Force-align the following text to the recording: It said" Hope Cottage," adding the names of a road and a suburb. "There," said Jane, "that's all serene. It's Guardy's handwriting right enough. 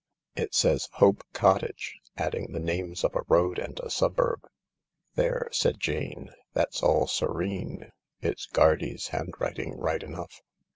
It 0.35 0.55
said" 0.55 0.79
Hope 0.93 1.23
Cottage," 1.31 1.99
adding 2.17 2.53
the 2.53 2.59
names 2.59 3.03
of 3.03 3.15
a 3.15 3.21
road 3.27 3.59
and 3.59 3.79
a 3.81 3.91
suburb. 3.91 4.47
"There," 5.13 5.47
said 5.51 5.79
Jane, 5.79 6.31
"that's 6.55 6.81
all 6.81 7.05
serene. 7.05 7.91
It's 8.19 8.47
Guardy's 8.47 9.09
handwriting 9.09 9.77
right 9.77 10.01
enough. 10.01 10.41